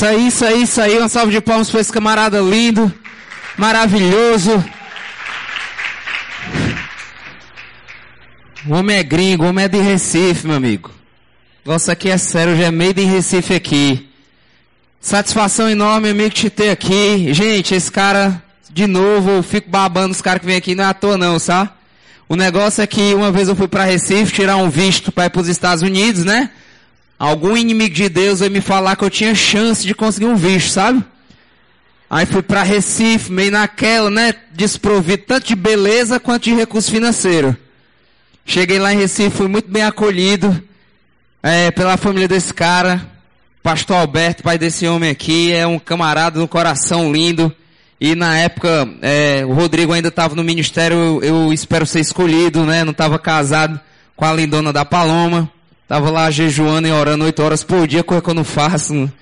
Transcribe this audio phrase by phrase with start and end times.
[0.00, 0.98] Isso aí, isso aí, isso aí.
[0.98, 2.90] Uma salva de palmas para esse camarada lindo,
[3.54, 4.64] maravilhoso.
[8.66, 10.90] O homem é gringo, o homem é de Recife, meu amigo.
[11.66, 14.08] Nossa, aqui é sério, já é meio de Recife aqui.
[14.98, 17.34] Satisfação enorme, amigo, te ter aqui.
[17.34, 20.86] Gente, esse cara, de novo, eu fico babando os caras que vêm aqui, não é
[20.86, 21.68] à toa não, sabe?
[22.26, 25.30] O negócio é que uma vez eu fui para Recife tirar um visto para ir
[25.30, 26.48] para os Estados Unidos, né?
[27.20, 30.70] Algum inimigo de Deus veio me falar que eu tinha chance de conseguir um visto,
[30.70, 31.04] sabe?
[32.08, 34.34] Aí fui para Recife, meio naquela, né?
[34.52, 37.54] Desprovido tanto de beleza quanto de recurso financeiro.
[38.46, 40.64] Cheguei lá em Recife, fui muito bem acolhido
[41.42, 43.06] é, pela família desse cara.
[43.62, 47.54] Pastor Alberto, pai desse homem aqui, é um camarada no coração lindo.
[48.00, 52.64] E na época, é, o Rodrigo ainda estava no ministério, eu, eu, espero ser escolhido,
[52.64, 52.82] né?
[52.82, 53.78] Não estava casado
[54.16, 55.52] com a lindona da Paloma.
[55.90, 59.12] Tava lá jejuando e orando oito horas por dia, coisa que eu não faço.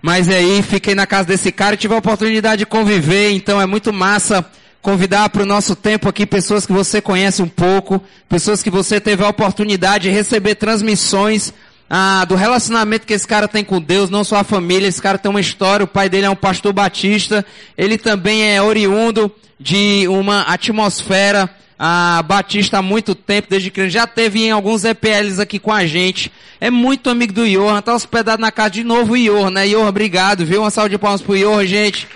[0.00, 3.66] Mas aí, fiquei na casa desse cara e tive a oportunidade de conviver, então é
[3.66, 4.46] muito massa
[4.80, 9.00] convidar para o nosso tempo aqui pessoas que você conhece um pouco, pessoas que você
[9.00, 11.52] teve a oportunidade de receber transmissões
[11.90, 15.18] ah, do relacionamento que esse cara tem com Deus, não só a família, esse cara
[15.18, 17.44] tem uma história, o pai dele é um pastor batista,
[17.76, 19.28] ele também é oriundo
[19.58, 25.40] de uma atmosfera ah, batista há muito tempo, desde que já teve em alguns EPLs
[25.40, 29.16] aqui com a gente, é muito amigo do Johan, tá hospedado na casa de novo,
[29.16, 29.68] Johan, né?
[29.68, 30.62] Johan, obrigado, viu?
[30.62, 32.08] Uma salva de palmas pro Johan, gente.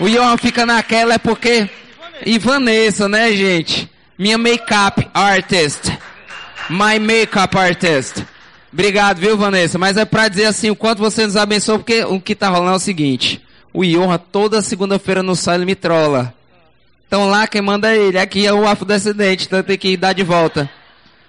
[0.00, 1.68] O Johan fica naquela é porque...
[2.26, 3.88] E Vanessa, né, gente?
[4.18, 5.92] Minha make-up artist.
[6.68, 8.24] My make-up artist.
[8.72, 9.78] Obrigado, viu, Vanessa?
[9.78, 12.72] Mas é para dizer assim, o quanto você nos abençoou, porque o que tá rolando
[12.72, 13.40] é o seguinte.
[13.72, 16.34] O Johan, toda segunda-feira no sal, ele me trola.
[17.14, 18.18] Então lá quem manda é ele.
[18.18, 20.68] Aqui é o afrodescendente, então tem que dar de volta.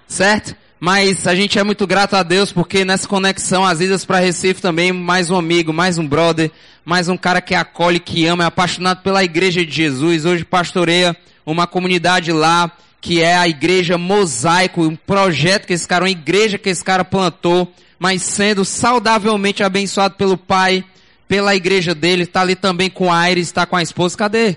[0.08, 0.56] Certo?
[0.80, 4.60] Mas a gente é muito grato a Deus porque nessa conexão, as idas para Recife
[4.60, 6.50] também, mais um amigo, mais um brother,
[6.84, 10.24] mais um cara que acolhe, que ama, é apaixonado pela igreja de Jesus.
[10.24, 11.16] Hoje pastoreia
[11.46, 12.68] uma comunidade lá
[13.00, 17.04] que é a igreja Mosaico, um projeto que esse cara, uma igreja que esse cara
[17.04, 20.84] plantou, mas sendo saudavelmente abençoado pelo pai,
[21.28, 24.56] pela igreja dele, está ali também com a Aires, está com a esposa, cadê?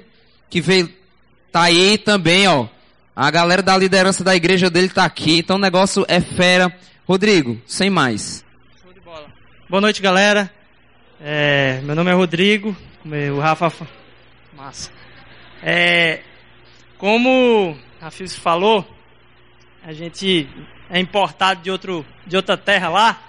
[0.50, 0.90] Que veio,
[1.52, 2.68] tá aí também, ó.
[3.16, 6.74] A galera da liderança da igreja dele está aqui, então o negócio é fera.
[7.06, 8.46] Rodrigo, sem mais.
[8.82, 9.28] Show de bola.
[9.68, 10.50] Boa noite, galera.
[11.20, 12.76] É, meu nome é Rodrigo,
[13.36, 13.88] o Rafa.
[14.56, 14.92] Massa.
[15.62, 16.22] É,
[16.98, 18.88] como a Fils falou,
[19.84, 20.48] a gente
[20.90, 23.22] é importado de, outro, de outra terra lá.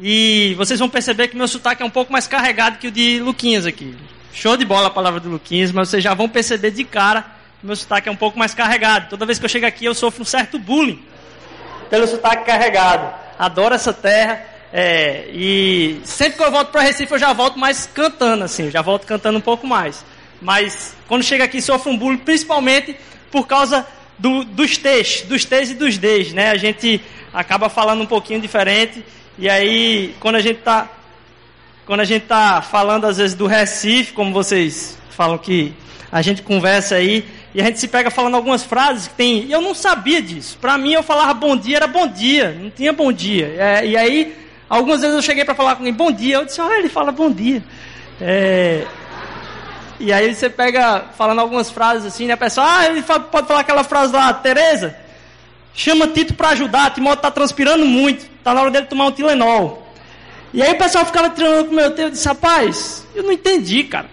[0.00, 3.20] E vocês vão perceber que meu sotaque é um pouco mais carregado que o de
[3.20, 3.94] Luquinhas aqui.
[4.32, 7.33] Show de bola a palavra do Luquinhas, mas vocês já vão perceber de cara
[7.64, 9.08] meu sotaque é um pouco mais carregado.
[9.08, 11.02] Toda vez que eu chego aqui eu sofro um certo bullying
[11.88, 13.14] pelo sotaque carregado.
[13.38, 14.44] Adoro essa terra.
[14.70, 18.82] É, e sempre que eu volto para Recife eu já volto mais cantando assim, já
[18.82, 20.04] volto cantando um pouco mais.
[20.42, 22.96] Mas quando chega aqui sofro um bullying, principalmente
[23.30, 23.86] por causa
[24.18, 26.50] do, dos T's, dos T's e dos D's, né?
[26.50, 27.00] A gente
[27.32, 29.02] acaba falando um pouquinho diferente
[29.38, 30.88] e aí quando a gente tá
[31.86, 35.72] quando a gente tá falando às vezes do Recife, como vocês falam que
[36.12, 37.24] a gente conversa aí
[37.54, 40.58] e a gente se pega falando algumas frases que tem, eu não sabia disso.
[40.60, 43.54] Para mim eu falava bom dia era bom dia, não tinha bom dia.
[43.56, 44.36] É, e aí
[44.68, 47.12] algumas vezes eu cheguei para falar com alguém bom dia, eu disse, olha, ele fala
[47.12, 47.62] bom dia.
[48.20, 48.84] É,
[50.00, 52.34] e aí você pega falando algumas frases assim, né?
[52.34, 54.96] A pessoa, ah, ele pode falar aquela frase lá, Tereza,
[55.72, 59.86] chama Tito para ajudar, Timóteo tá transpirando muito, tá na hora dele tomar um Tilenol.
[60.52, 63.32] E aí o pessoal ficava tirando com o meu tempo, eu disse, rapaz, eu não
[63.32, 64.08] entendi, cara.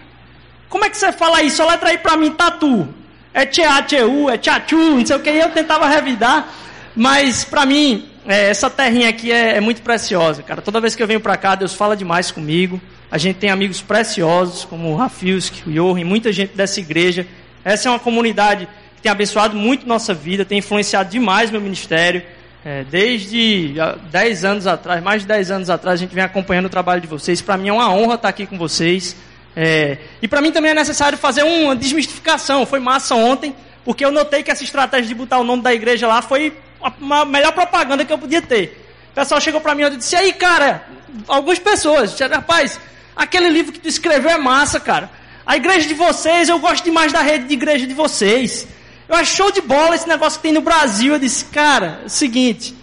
[0.68, 1.56] Como é que você fala isso?
[1.56, 3.01] Só letra aí pra mim, tatu.
[3.34, 5.30] É tchea, tcheu, é tchachu, não sei o que.
[5.30, 6.48] E eu tentava revidar,
[6.94, 10.60] mas pra mim, é, essa terrinha aqui é, é muito preciosa, cara.
[10.60, 12.80] Toda vez que eu venho pra cá, Deus fala demais comigo.
[13.10, 17.26] A gente tem amigos preciosos, como o Rafilski, o Johan, muita gente dessa igreja.
[17.64, 22.22] Essa é uma comunidade que tem abençoado muito nossa vida, tem influenciado demais meu ministério.
[22.64, 23.74] É, desde
[24.10, 27.08] 10 anos atrás, mais de 10 anos atrás, a gente vem acompanhando o trabalho de
[27.08, 27.42] vocês.
[27.42, 29.16] Para mim é uma honra estar aqui com vocês.
[29.54, 32.64] É, e para mim também é necessário fazer uma desmistificação.
[32.64, 33.54] Foi massa ontem,
[33.84, 37.24] porque eu notei que essa estratégia de botar o nome da igreja lá foi a
[37.24, 38.78] melhor propaganda que eu podia ter.
[39.10, 40.86] O pessoal chegou para mim e disse: aí, cara,
[41.28, 42.80] algumas pessoas, rapaz,
[43.14, 45.10] Aquele livro que tu escreveu é massa, cara.
[45.44, 48.66] A igreja de vocês, eu gosto demais da rede de igreja de vocês.
[49.08, 51.12] Eu acho show de bola esse negócio que tem no Brasil.
[51.12, 52.74] Eu disse, cara, é o seguinte.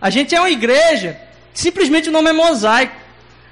[0.00, 1.18] A gente é uma igreja
[1.52, 2.96] simplesmente o nome é mosaico.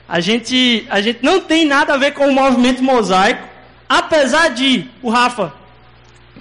[0.09, 3.47] A gente, a gente não tem nada a ver com o movimento mosaico.
[3.89, 5.53] Apesar de o Rafa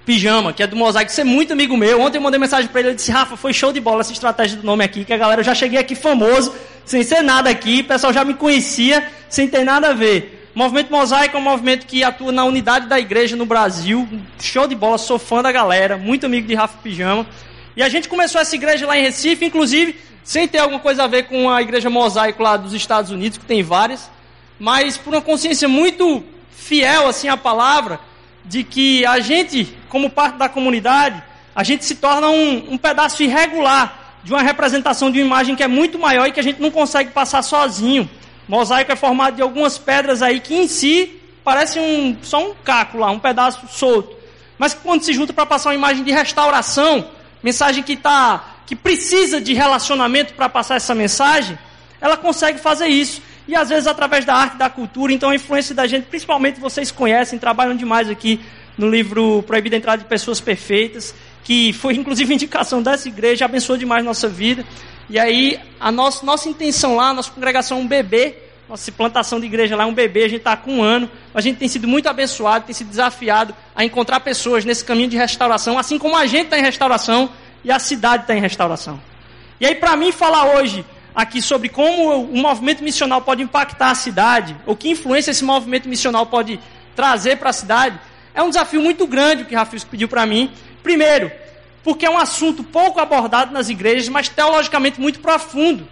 [0.05, 1.99] Pijama, que é do Mosaico, é muito amigo meu.
[1.99, 4.57] Ontem eu mandei mensagem para ele, ele disse, Rafa, foi show de bola essa estratégia
[4.57, 6.55] do nome aqui, que a galera, eu já cheguei aqui famoso,
[6.85, 10.49] sem ser nada aqui, o pessoal já me conhecia, sem ter nada a ver.
[10.55, 14.07] O movimento Mosaico é um movimento que atua na unidade da igreja no Brasil.
[14.39, 17.27] Show de bola, sou fã da galera, muito amigo de Rafa Pijama.
[17.75, 19.95] E a gente começou essa igreja lá em Recife, inclusive,
[20.27, 23.45] sem ter alguma coisa a ver com a igreja Mosaico lá dos Estados Unidos, que
[23.45, 24.11] tem várias,
[24.59, 26.21] mas por uma consciência muito
[26.51, 27.97] fiel assim à palavra,
[28.43, 31.23] de que a gente, como parte da comunidade,
[31.55, 35.63] a gente se torna um, um pedaço irregular de uma representação de uma imagem que
[35.63, 38.09] é muito maior e que a gente não consegue passar sozinho.
[38.49, 42.97] Mosaico é formado de algumas pedras aí que em si parece um, só um caco
[42.97, 44.13] lá, um pedaço solto.
[44.57, 49.39] Mas quando se junta para passar uma imagem de restauração, mensagem que, tá, que precisa
[49.39, 51.57] de relacionamento para passar essa mensagem,
[51.99, 55.13] ela consegue fazer isso e às vezes através da arte, da cultura.
[55.13, 58.41] Então a influência da gente, principalmente vocês conhecem, trabalham demais aqui
[58.77, 61.15] no livro Proibida a Entrada de Pessoas Perfeitas,
[61.45, 64.65] que foi inclusive indicação dessa igreja, abençoou demais nossa vida.
[65.09, 68.35] E aí a nossa, nossa intenção lá, nossa congregação é um bebê,
[68.67, 71.39] nossa plantação de igreja lá é um bebê, a gente está com um ano, a
[71.39, 75.79] gente tem sido muito abençoado, tem sido desafiado a encontrar pessoas nesse caminho de restauração,
[75.79, 77.29] assim como a gente está em restauração
[77.63, 78.99] e a cidade está em restauração.
[79.59, 83.95] E aí, para mim, falar hoje aqui sobre como o movimento missional pode impactar a
[83.95, 86.59] cidade, ou que influência esse movimento missional pode
[86.95, 87.99] trazer para a cidade,
[88.33, 90.51] é um desafio muito grande o que Rafael pediu para mim.
[90.83, 91.31] Primeiro,
[91.83, 95.87] porque é um assunto pouco abordado nas igrejas, mas teologicamente muito profundo.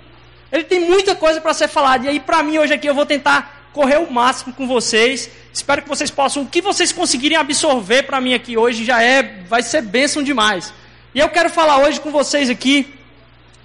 [0.51, 2.05] Ele tem muita coisa para ser falada.
[2.05, 5.29] E aí, para mim, hoje aqui, eu vou tentar correr o máximo com vocês.
[5.51, 9.43] Espero que vocês possam, o que vocês conseguirem absorver para mim aqui hoje já é,
[9.49, 10.73] vai ser bênção demais.
[11.15, 12.93] E eu quero falar hoje com vocês aqui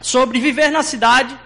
[0.00, 1.36] sobre viver na cidade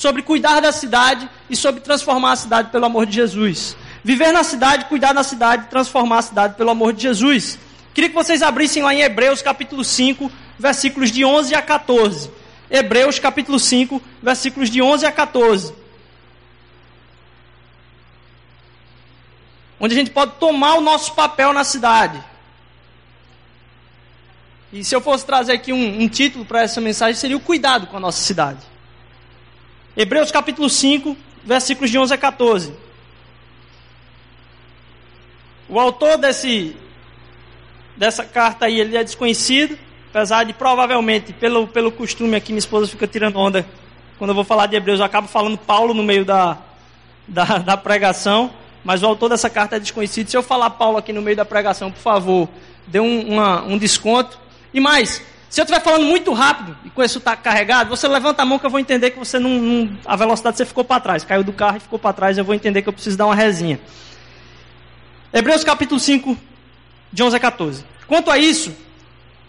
[0.00, 3.76] sobre cuidar da cidade e sobre transformar a cidade pelo amor de Jesus.
[4.02, 7.58] Viver na cidade, cuidar da cidade, transformar a cidade pelo amor de Jesus.
[7.92, 12.30] Queria que vocês abrissem lá em Hebreus capítulo 5, versículos de 11 a 14.
[12.70, 15.74] Hebreus capítulo 5, versículos de 11 a 14.
[19.78, 22.24] Onde a gente pode tomar o nosso papel na cidade.
[24.72, 27.88] E se eu fosse trazer aqui um, um título para essa mensagem, seria o cuidado
[27.88, 28.60] com a nossa cidade.
[29.96, 32.72] Hebreus capítulo 5, versículos de 11 a 14.
[35.68, 36.76] O autor desse,
[37.96, 39.76] dessa carta aí, ele é desconhecido,
[40.10, 43.66] apesar de provavelmente, pelo, pelo costume aqui, minha esposa fica tirando onda,
[44.18, 46.58] quando eu vou falar de Hebreus, eu acabo falando Paulo no meio da,
[47.26, 48.50] da, da pregação,
[48.84, 50.28] mas o autor dessa carta é desconhecido.
[50.28, 52.48] Se eu falar Paulo aqui no meio da pregação, por favor,
[52.86, 54.38] dê um, uma, um desconto.
[54.72, 58.42] E mais, se eu estiver falando muito rápido e com esse sotaque carregado, você levanta
[58.42, 61.00] a mão que eu vou entender que você não, não a velocidade você ficou para
[61.00, 63.26] trás, caiu do carro e ficou para trás, eu vou entender que eu preciso dar
[63.26, 63.80] uma resinha.
[65.32, 66.36] Hebreus capítulo 5,
[67.12, 67.84] de 11 a 14.
[68.06, 68.72] Quanto a isso,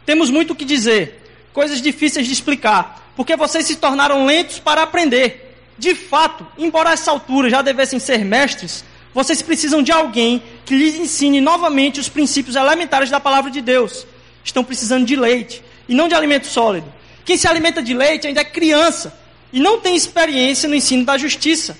[0.05, 1.23] temos muito o que dizer,
[1.53, 5.55] coisas difíceis de explicar, porque vocês se tornaram lentos para aprender.
[5.77, 8.83] De fato, embora a essa altura já devessem ser mestres,
[9.13, 14.05] vocês precisam de alguém que lhes ensine novamente os princípios elementares da palavra de Deus.
[14.43, 16.91] Estão precisando de leite e não de alimento sólido.
[17.25, 19.17] Quem se alimenta de leite ainda é criança
[19.53, 21.77] e não tem experiência no ensino da justiça.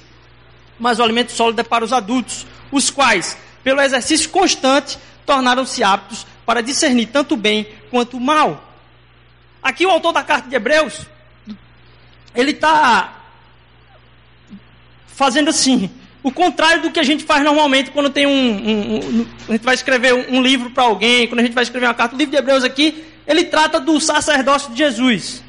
[0.79, 6.25] Mas o alimento sólido é para os adultos, os quais, pelo exercício constante, tornaram-se aptos
[6.45, 8.71] para discernir tanto o bem quanto o mal.
[9.61, 11.05] Aqui o autor da carta de Hebreus,
[12.33, 13.21] ele está
[15.07, 15.89] fazendo assim,
[16.23, 19.63] o contrário do que a gente faz normalmente quando tem um, um, um a gente
[19.63, 22.15] vai escrever um, livro para alguém, quando a gente vai escrever uma carta.
[22.15, 25.43] O livro de Hebreus aqui ele trata do sacerdócio de Jesus.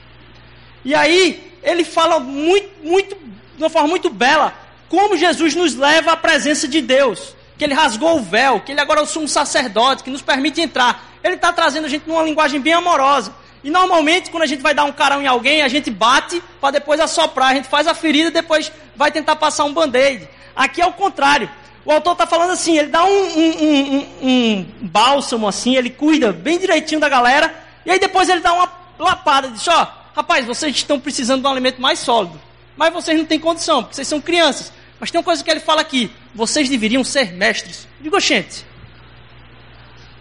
[0.84, 3.16] E aí, ele fala muito, muito,
[3.56, 4.54] de uma forma muito bela,
[4.88, 7.34] como Jesus nos leva à presença de Deus.
[7.56, 10.60] Que ele rasgou o véu, que ele agora é o sumo sacerdote, que nos permite
[10.60, 11.04] entrar.
[11.22, 13.32] Ele está trazendo a gente numa linguagem bem amorosa.
[13.62, 16.72] E normalmente, quando a gente vai dar um carão em alguém, a gente bate para
[16.72, 17.50] depois assoprar.
[17.50, 20.28] A gente faz a ferida e depois vai tentar passar um band-aid.
[20.54, 21.50] Aqui é o contrário.
[21.84, 26.32] O autor está falando assim, ele dá um, um, um, um, bálsamo assim, ele cuida
[26.32, 27.52] bem direitinho da galera,
[27.84, 31.50] e aí depois ele dá uma lapada, diz, ó, rapaz, vocês estão precisando de um
[31.50, 32.40] alimento mais sólido,
[32.76, 34.72] mas vocês não têm condição, porque vocês são crianças.
[35.00, 37.88] Mas tem uma coisa que ele fala aqui, vocês deveriam ser mestres.
[38.00, 38.64] Digo, gente,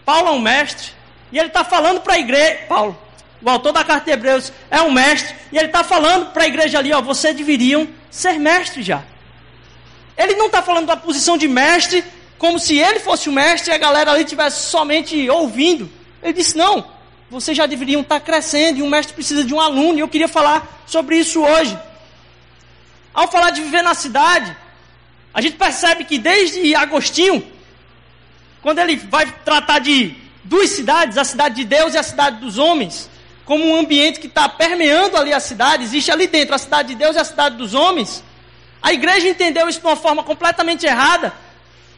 [0.03, 0.89] Paulo é um mestre,
[1.31, 2.97] e ele está falando para a igreja, Paulo,
[3.39, 6.47] o autor da carta de Hebreus é um mestre, e ele está falando para a
[6.47, 9.03] igreja ali, ó, vocês deveriam ser mestres já.
[10.21, 12.03] Ele não está falando da posição de mestre
[12.37, 15.89] como se ele fosse o mestre e a galera ali estivesse somente ouvindo.
[16.21, 16.85] Ele disse: não,
[17.29, 19.97] vocês já deveriam estar crescendo e um mestre precisa de um aluno.
[19.97, 21.77] E eu queria falar sobre isso hoje.
[23.13, 24.55] Ao falar de viver na cidade,
[25.33, 27.43] a gente percebe que desde Agostinho,
[28.61, 32.57] quando ele vai tratar de duas cidades, a cidade de Deus e a cidade dos
[32.57, 33.09] homens,
[33.43, 36.95] como um ambiente que está permeando ali a cidade, existe ali dentro a cidade de
[36.95, 38.23] Deus e a cidade dos homens.
[38.81, 41.33] A igreja entendeu isso de uma forma completamente errada,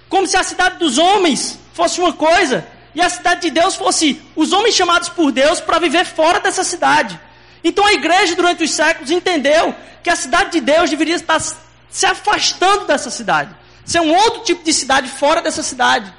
[0.10, 4.22] como se a cidade dos homens fosse uma coisa e a cidade de Deus fosse
[4.36, 7.20] os homens chamados por Deus para viver fora dessa cidade.
[7.64, 9.74] Então a igreja, durante os séculos, entendeu
[10.04, 11.42] que a cidade de Deus deveria estar
[11.90, 16.14] se afastando dessa cidade, ser um outro tipo de cidade fora dessa cidade,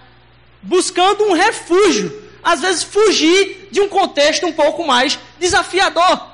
[0.63, 6.34] buscando um refúgio, às vezes fugir de um contexto um pouco mais desafiador.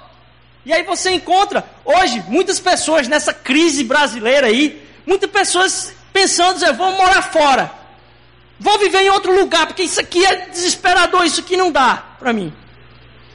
[0.64, 6.74] E aí você encontra hoje muitas pessoas nessa crise brasileira aí, muitas pessoas pensando, eu
[6.74, 7.72] vou morar fora.
[8.58, 12.32] Vou viver em outro lugar, porque isso aqui é desesperador, isso aqui não dá para
[12.32, 12.52] mim.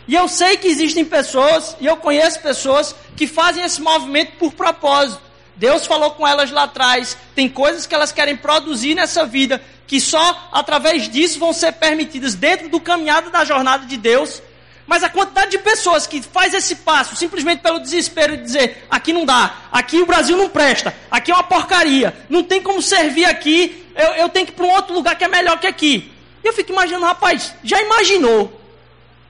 [0.07, 4.53] E eu sei que existem pessoas, e eu conheço pessoas, que fazem esse movimento por
[4.53, 5.21] propósito.
[5.55, 9.99] Deus falou com elas lá atrás, tem coisas que elas querem produzir nessa vida, que
[9.99, 14.43] só através disso vão ser permitidas dentro do caminhado da jornada de Deus.
[14.87, 19.11] Mas a quantidade de pessoas que faz esse passo simplesmente pelo desespero de dizer, aqui
[19.11, 23.25] não dá, aqui o Brasil não presta, aqui é uma porcaria, não tem como servir
[23.25, 26.11] aqui, eu, eu tenho que ir para um outro lugar que é melhor que aqui.
[26.43, 28.61] E eu fico imaginando, rapaz, já imaginou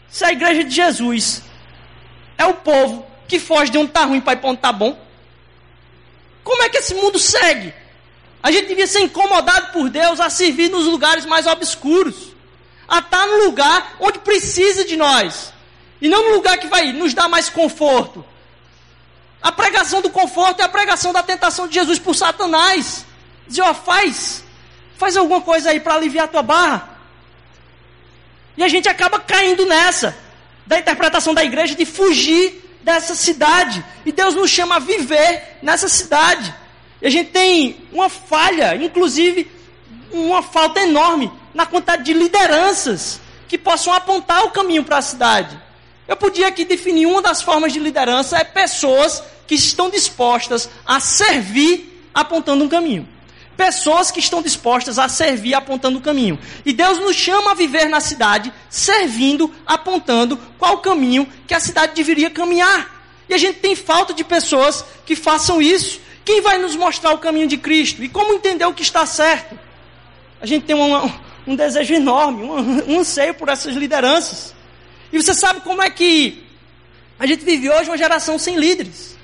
[0.10, 1.42] se a igreja de Jesus
[2.38, 4.98] é o povo que foge de onde está ruim para ir para onde está bom?
[6.44, 7.74] Como é que esse mundo segue?
[8.44, 12.35] A gente devia ser incomodado por Deus a servir nos lugares mais obscuros,
[12.88, 15.54] a estar no lugar onde precisa de nós,
[16.02, 18.24] e não no lugar que vai nos dar mais conforto.
[19.42, 23.06] A pregação do conforto é a pregação da tentação de Jesus por Satanás.
[23.48, 24.44] Dizer, ó, faz,
[24.98, 26.98] Faz alguma coisa aí para aliviar a tua barra.
[28.58, 30.18] E a gente acaba caindo nessa,
[30.66, 33.84] da interpretação da igreja de fugir dessa cidade.
[34.06, 36.54] E Deus nos chama a viver nessa cidade.
[37.02, 39.52] E a gente tem uma falha, inclusive
[40.12, 45.58] uma falta enorme na quantidade de lideranças que possam apontar o caminho para a cidade.
[46.06, 51.00] Eu podia aqui definir uma das formas de liderança é pessoas que estão dispostas a
[51.00, 53.08] servir apontando um caminho.
[53.56, 56.38] Pessoas que estão dispostas a servir apontando o caminho.
[56.66, 61.60] E Deus nos chama a viver na cidade, servindo, apontando qual o caminho que a
[61.60, 62.94] cidade deveria caminhar.
[63.30, 66.02] E a gente tem falta de pessoas que façam isso.
[66.26, 68.04] Quem vai nos mostrar o caminho de Cristo?
[68.04, 69.58] E como entender o que está certo?
[70.42, 71.12] A gente tem um,
[71.46, 74.54] um desejo enorme, um, um anseio por essas lideranças.
[75.12, 76.44] E você sabe como é que
[77.18, 79.16] a gente vive hoje uma geração sem líderes?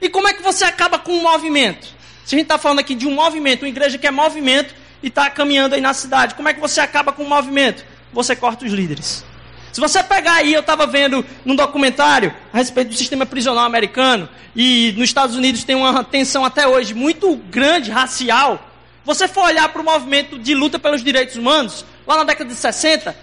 [0.00, 1.86] E como é que você acaba com um movimento?
[2.24, 5.08] Se a gente está falando aqui de um movimento, uma igreja que é movimento e
[5.08, 7.84] está caminhando aí na cidade, como é que você acaba com o movimento?
[8.12, 9.24] Você corta os líderes.
[9.72, 14.28] Se você pegar aí, eu estava vendo num documentário a respeito do sistema prisional americano,
[14.54, 18.67] e nos Estados Unidos tem uma tensão até hoje muito grande, racial.
[19.08, 22.54] Você for olhar para o movimento de luta pelos direitos humanos, lá na década de
[22.54, 23.16] 60,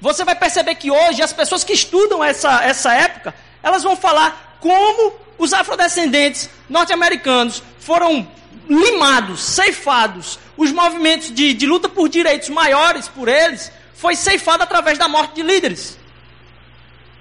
[0.00, 3.32] você vai perceber que hoje as pessoas que estudam essa, essa época,
[3.62, 8.26] elas vão falar como os afrodescendentes norte-americanos foram
[8.68, 10.40] limados, ceifados.
[10.56, 15.36] Os movimentos de, de luta por direitos maiores por eles foi ceifado através da morte
[15.36, 15.96] de líderes.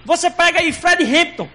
[0.03, 1.47] Você pega aí Fred Hampton,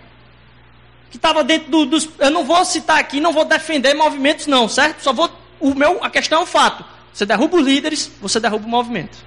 [1.11, 2.09] que estava dentro do, dos.
[2.21, 5.03] Eu não vou citar aqui, não vou defender movimentos, não, certo?
[5.03, 5.40] Só vou.
[5.61, 6.85] O meu, a questão é o fato.
[7.13, 9.19] Você derruba os líderes, você derruba o movimento.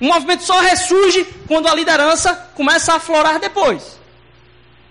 [0.00, 3.98] O movimento só ressurge quando a liderança começa a aflorar depois.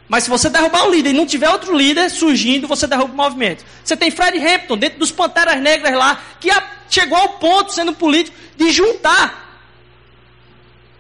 [0.08, 3.18] Mas se você derrubar o líder e não tiver outro líder surgindo, você derruba o
[3.18, 3.64] movimento.
[3.84, 6.50] Você tem Fred Hampton, dentro dos Panteras Negras lá, que
[6.90, 9.48] chegou ao ponto, sendo político, de juntar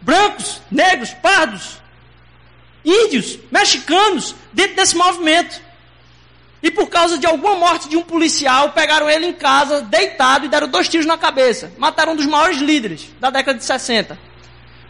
[0.02, 1.80] brancos, negros, pardos,
[2.86, 5.62] índios, mexicanos, dentro desse movimento.
[6.62, 10.50] E por causa de alguma morte de um policial, pegaram ele em casa, deitado, e
[10.50, 11.72] deram dois tiros na cabeça.
[11.78, 14.20] Mataram um dos maiores líderes da década de 60.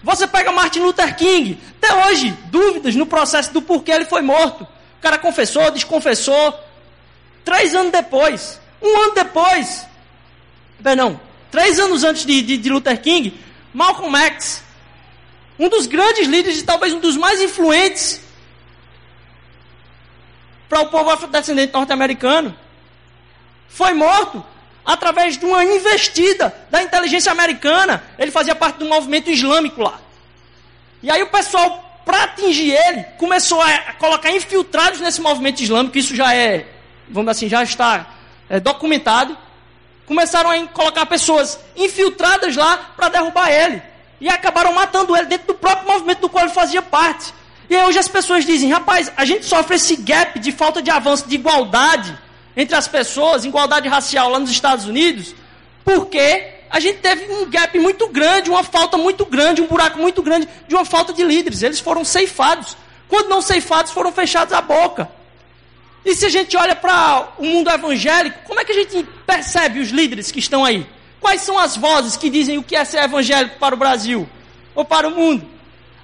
[0.03, 4.63] Você pega Martin Luther King, até hoje, dúvidas no processo do porquê ele foi morto.
[4.63, 6.57] O cara confessou, desconfessou.
[7.45, 9.85] Três anos depois, um ano depois,
[10.81, 11.19] perdão,
[11.51, 13.33] três anos antes de, de, de Luther King,
[13.73, 14.63] Malcolm X,
[15.57, 18.21] um dos grandes líderes e talvez um dos mais influentes
[20.69, 22.55] para o povo afrodescendente norte-americano,
[23.67, 24.45] foi morto
[24.85, 28.03] através de uma investida da inteligência americana.
[28.17, 29.99] Ele fazia parte do movimento islâmico lá.
[31.01, 35.97] E aí o pessoal, para atingir ele, começou a colocar infiltrados nesse movimento islâmico.
[35.97, 36.67] Isso já é,
[37.09, 38.07] vamos assim, já está
[38.49, 39.35] é, documentado.
[40.05, 43.81] Começaram a colocar pessoas infiltradas lá para derrubar ele.
[44.21, 47.33] E acabaram matando ele dentro do próprio movimento do qual ele fazia parte.
[47.69, 50.89] E aí hoje as pessoas dizem, rapaz, a gente sofre esse gap de falta de
[50.89, 52.17] avanço de igualdade
[52.57, 55.35] entre as pessoas, igualdade racial lá nos Estados Unidos,
[55.85, 60.21] porque a gente teve um gap muito grande, uma falta muito grande, um buraco muito
[60.23, 61.61] grande de uma falta de líderes.
[61.61, 62.75] Eles foram ceifados.
[63.07, 65.09] Quando não ceifados, foram fechados a boca.
[66.05, 69.79] E se a gente olha para o mundo evangélico, como é que a gente percebe
[69.79, 70.85] os líderes que estão aí?
[71.19, 74.27] Quais são as vozes que dizem o que é ser evangélico para o Brasil
[74.73, 75.58] ou para o mundo?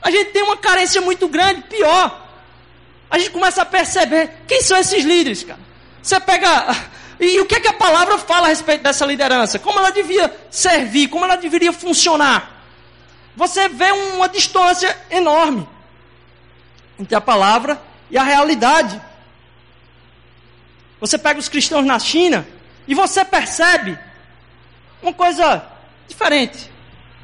[0.05, 2.27] A gente tem uma carência muito grande, pior.
[3.09, 5.59] A gente começa a perceber quem são esses líderes, cara.
[5.99, 6.75] Você pega.
[7.19, 9.57] E o que, é que a palavra fala a respeito dessa liderança?
[9.57, 12.61] Como ela devia servir, como ela deveria funcionar.
[13.35, 15.67] Você vê uma distância enorme
[16.99, 17.81] entre a palavra
[18.11, 19.01] e a realidade.
[20.99, 22.47] Você pega os cristãos na China
[22.87, 23.97] e você percebe
[25.01, 25.65] uma coisa
[26.07, 26.69] diferente.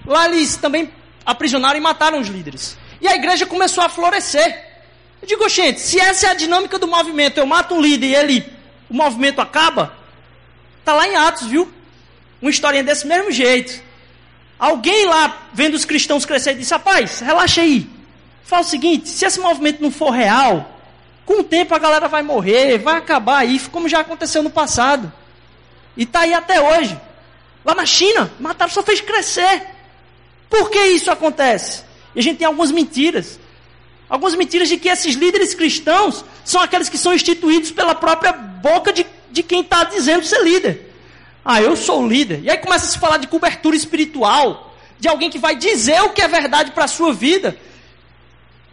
[0.04, 0.92] Lá eles também
[1.26, 2.78] aprisionaram e mataram os líderes.
[3.00, 4.70] E a igreja começou a florescer.
[5.22, 8.16] Eu digo, gente, se essa é a dinâmica do movimento, eu mato um líder e
[8.16, 8.54] ele,
[8.90, 9.94] o movimento acaba,
[10.84, 11.72] tá lá em Atos, viu?
[12.42, 13.82] Uma historinha desse mesmo jeito.
[14.58, 17.90] Alguém lá, vendo os cristãos crescer, disse, rapaz, relaxa aí.
[18.44, 20.80] Fala o seguinte, se esse movimento não for real,
[21.26, 25.12] com o tempo a galera vai morrer, vai acabar aí, como já aconteceu no passado.
[25.96, 27.00] E está aí até hoje.
[27.64, 29.68] Lá na China, mataram só fez crescer.
[30.52, 31.84] Por que isso acontece?
[32.14, 33.40] E a gente tem algumas mentiras.
[34.10, 38.92] Algumas mentiras de que esses líderes cristãos são aqueles que são instituídos pela própria boca
[38.92, 40.94] de, de quem está dizendo ser líder.
[41.44, 42.42] Ah, eu sou o líder.
[42.44, 46.10] E aí começa a se falar de cobertura espiritual, de alguém que vai dizer o
[46.10, 47.58] que é verdade para a sua vida.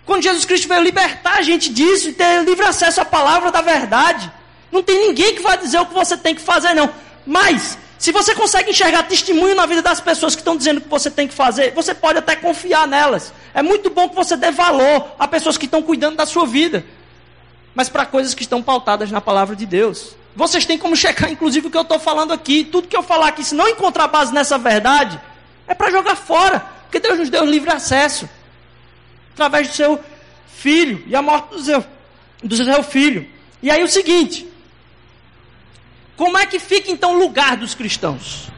[0.05, 3.61] Quando Jesus Cristo veio libertar a gente disso e ter livre acesso à palavra da
[3.61, 4.29] verdade.
[4.73, 6.91] Não tem ninguém que vai dizer o que você tem que fazer, não.
[7.25, 10.88] Mas, se você consegue enxergar testemunho na vida das pessoas que estão dizendo o que
[10.88, 13.33] você tem que fazer, você pode até confiar nelas.
[13.52, 16.85] É muito bom que você dê valor a pessoas que estão cuidando da sua vida.
[17.75, 20.14] Mas para coisas que estão pautadas na palavra de Deus.
[20.35, 22.64] Vocês têm como checar, inclusive, o que eu estou falando aqui.
[22.64, 25.20] Tudo que eu falar aqui, se não encontrar base nessa verdade,
[25.66, 26.64] é para jogar fora.
[26.85, 28.29] Porque Deus nos deu livre acesso.
[29.33, 30.01] Através do seu
[30.46, 31.85] filho e a morte do seu,
[32.42, 33.29] do seu filho.
[33.61, 34.48] E aí o seguinte.
[36.18, 38.50] Como é que fica então o lugar dos cristãos?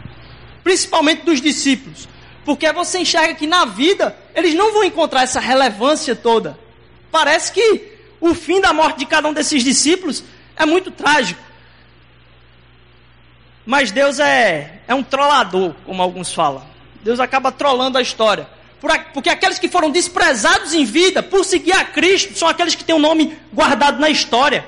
[0.64, 2.08] Principalmente dos discípulos.
[2.42, 6.58] Porque você enxerga que na vida eles não vão encontrar essa relevância toda.
[7.12, 10.24] Parece que o fim da morte de cada um desses discípulos
[10.56, 11.42] é muito trágico.
[13.66, 16.64] Mas Deus é, é um trollador, como alguns falam.
[17.04, 18.48] Deus acaba trolando a história.
[19.12, 22.94] Porque aqueles que foram desprezados em vida por seguir a Cristo são aqueles que têm
[22.94, 24.64] o um nome guardado na história.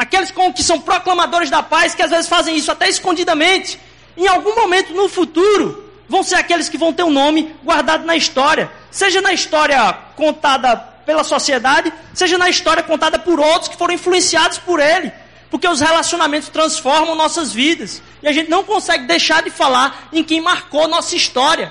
[0.00, 3.78] Aqueles que são proclamadores da paz, que às vezes fazem isso até escondidamente,
[4.16, 8.06] em algum momento no futuro, vão ser aqueles que vão ter o um nome guardado
[8.06, 8.72] na história.
[8.90, 14.56] Seja na história contada pela sociedade, seja na história contada por outros que foram influenciados
[14.56, 15.12] por ele.
[15.50, 18.00] Porque os relacionamentos transformam nossas vidas.
[18.22, 21.70] E a gente não consegue deixar de falar em quem marcou nossa história.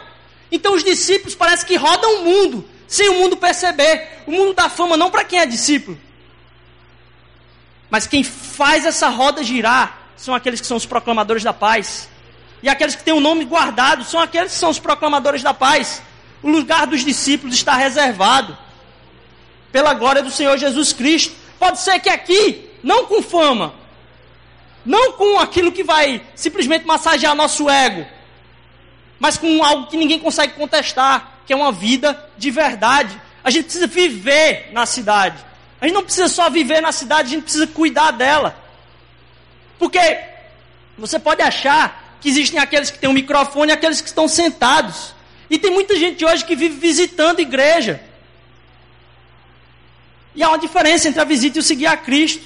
[0.52, 4.22] Então os discípulos parece que rodam o mundo, sem o mundo perceber.
[4.28, 5.98] O mundo dá fama não para quem é discípulo.
[7.90, 12.10] Mas quem faz essa roda girar são aqueles que são os proclamadores da paz.
[12.62, 16.02] E aqueles que têm o nome guardado são aqueles que são os proclamadores da paz.
[16.44, 18.58] O lugar dos discípulos está reservado
[19.72, 21.36] pela glória do Senhor Jesus Cristo.
[21.58, 23.74] Pode ser que aqui não com fama,
[24.86, 28.06] não com aquilo que vai simplesmente massagear nosso ego,
[29.20, 33.20] mas com algo que ninguém consegue contestar, que é uma vida de verdade.
[33.44, 35.49] A gente precisa viver na cidade.
[35.82, 38.56] A gente não precisa só viver na cidade, a gente precisa cuidar dela.
[39.78, 40.00] Porque
[40.98, 45.14] você pode achar que existem aqueles que têm um microfone e aqueles que estão sentados.
[45.50, 48.02] E tem muita gente hoje que vive visitando igreja.
[50.36, 52.44] E há uma diferença entre a visita e o seguir a Cristo.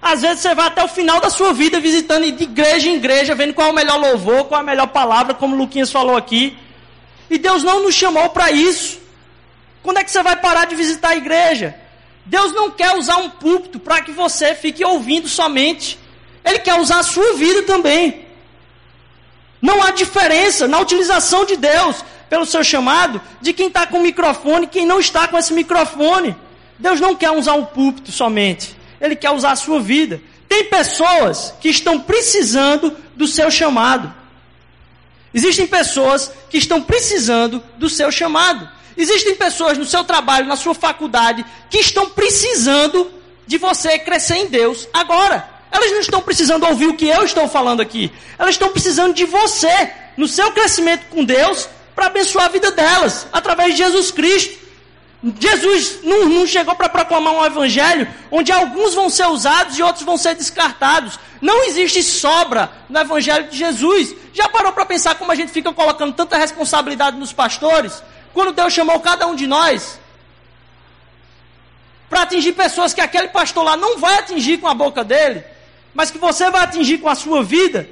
[0.00, 3.34] Às vezes você vai até o final da sua vida visitando de igreja em igreja,
[3.34, 6.16] vendo qual é o melhor louvor, qual é a melhor palavra, como o Luquinhas falou
[6.16, 6.56] aqui.
[7.30, 9.00] E Deus não nos chamou para isso.
[9.82, 11.74] Quando é que você vai parar de visitar a igreja?
[12.26, 15.98] Deus não quer usar um púlpito para que você fique ouvindo somente.
[16.44, 18.24] Ele quer usar a sua vida também.
[19.60, 24.02] Não há diferença na utilização de Deus pelo seu chamado de quem está com o
[24.02, 26.34] microfone e quem não está com esse microfone.
[26.78, 28.76] Deus não quer usar um púlpito somente.
[29.00, 30.20] Ele quer usar a sua vida.
[30.48, 34.12] Tem pessoas que estão precisando do seu chamado.
[35.32, 38.68] Existem pessoas que estão precisando do seu chamado.
[38.96, 43.10] Existem pessoas no seu trabalho, na sua faculdade, que estão precisando
[43.46, 45.48] de você crescer em Deus agora.
[45.70, 48.12] Elas não estão precisando ouvir o que eu estou falando aqui.
[48.38, 53.26] Elas estão precisando de você, no seu crescimento com Deus, para abençoar a vida delas,
[53.32, 54.64] através de Jesus Cristo.
[55.40, 60.04] Jesus não, não chegou para proclamar um evangelho onde alguns vão ser usados e outros
[60.04, 61.18] vão ser descartados.
[61.40, 64.14] Não existe sobra no evangelho de Jesus.
[64.34, 68.02] Já parou para pensar como a gente fica colocando tanta responsabilidade nos pastores?
[68.34, 69.98] Quando Deus chamou cada um de nós
[72.10, 75.44] para atingir pessoas que aquele pastor lá não vai atingir com a boca dele,
[75.94, 77.88] mas que você vai atingir com a sua vida.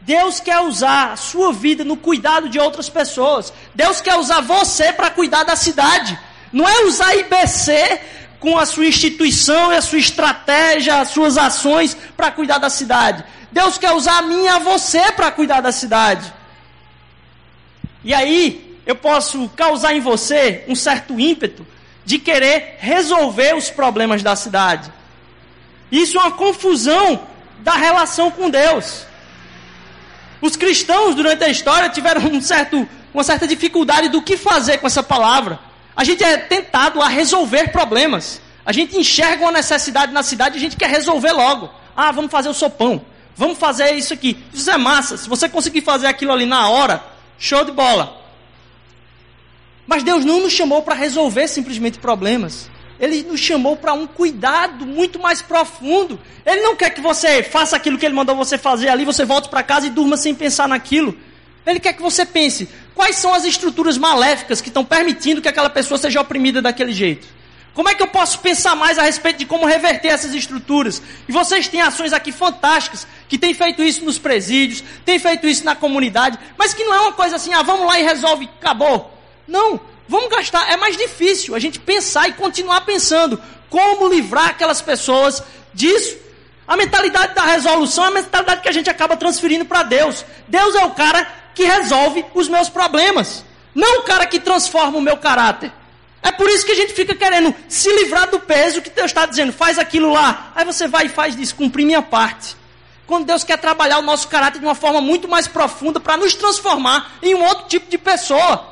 [0.00, 3.52] Deus quer usar a sua vida no cuidado de outras pessoas.
[3.74, 6.18] Deus quer usar você para cuidar da cidade.
[6.50, 8.00] Não é usar IBC
[8.40, 13.22] com a sua instituição e a sua estratégia, as suas ações para cuidar da cidade.
[13.52, 16.32] Deus quer usar a mim e a você para cuidar da cidade.
[18.02, 21.66] E aí, eu posso causar em você um certo ímpeto
[22.04, 24.92] de querer resolver os problemas da cidade.
[25.90, 27.22] Isso é uma confusão
[27.60, 29.06] da relação com Deus.
[30.40, 34.86] Os cristãos, durante a história, tiveram um certo, uma certa dificuldade do que fazer com
[34.86, 35.58] essa palavra.
[35.94, 38.40] A gente é tentado a resolver problemas.
[38.64, 41.70] A gente enxerga uma necessidade na cidade e a gente quer resolver logo.
[41.96, 43.04] Ah, vamos fazer o sopão.
[43.36, 44.42] Vamos fazer isso aqui.
[44.52, 45.16] Isso é massa.
[45.16, 47.02] Se você conseguir fazer aquilo ali na hora,
[47.38, 48.19] show de bola.
[49.90, 52.70] Mas Deus não nos chamou para resolver simplesmente problemas.
[53.00, 56.16] Ele nos chamou para um cuidado muito mais profundo.
[56.46, 59.48] Ele não quer que você faça aquilo que ele mandou você fazer ali, você volte
[59.48, 61.18] para casa e durma sem pensar naquilo.
[61.66, 65.68] Ele quer que você pense quais são as estruturas maléficas que estão permitindo que aquela
[65.68, 67.26] pessoa seja oprimida daquele jeito.
[67.74, 71.02] Como é que eu posso pensar mais a respeito de como reverter essas estruturas?
[71.28, 75.64] E vocês têm ações aqui fantásticas, que têm feito isso nos presídios, têm feito isso
[75.64, 79.18] na comunidade, mas que não é uma coisa assim, ah, vamos lá e resolve, acabou.
[79.50, 84.82] Não, Vamos gastar, é mais difícil a gente pensar e continuar pensando como livrar aquelas
[84.82, 85.40] pessoas
[85.72, 86.16] disso.
[86.66, 90.24] A mentalidade da resolução é a mentalidade que a gente acaba transferindo para Deus.
[90.48, 95.00] Deus é o cara que resolve os meus problemas, não o cara que transforma o
[95.00, 95.70] meu caráter.
[96.24, 99.26] É por isso que a gente fica querendo se livrar do peso que Deus está
[99.26, 100.50] dizendo, faz aquilo lá.
[100.56, 102.56] Aí você vai e faz isso, cumprir minha parte.
[103.06, 106.34] Quando Deus quer trabalhar o nosso caráter de uma forma muito mais profunda para nos
[106.34, 108.69] transformar em um outro tipo de pessoa.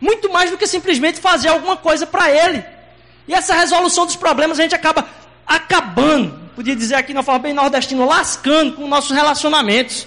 [0.00, 2.64] Muito mais do que simplesmente fazer alguma coisa para ele.
[3.26, 5.08] E essa resolução dos problemas a gente acaba
[5.46, 10.06] acabando, podia dizer aqui na forma bem nordestina, lascando com nossos relacionamentos.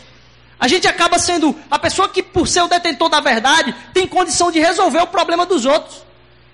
[0.60, 4.52] A gente acaba sendo a pessoa que, por ser o detentor da verdade, tem condição
[4.52, 6.04] de resolver o problema dos outros.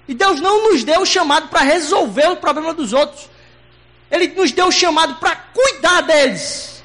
[0.08, 3.28] E Deus não nos deu o chamado para resolver o problema dos outros.
[4.12, 6.84] Ele nos deu o chamado para cuidar deles.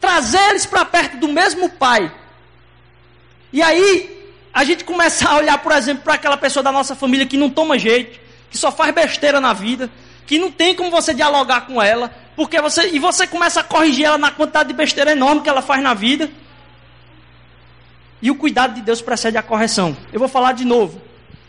[0.00, 2.12] Trazer eles para perto do mesmo Pai.
[3.52, 4.13] E aí,
[4.54, 7.50] a gente começar a olhar, por exemplo, para aquela pessoa da nossa família que não
[7.50, 9.90] toma jeito, que só faz besteira na vida,
[10.28, 14.04] que não tem como você dialogar com ela, porque você e você começa a corrigir
[14.04, 16.30] ela na quantidade de besteira enorme que ela faz na vida.
[18.22, 19.96] E o cuidado de Deus precede a correção.
[20.12, 21.02] Eu vou falar de novo.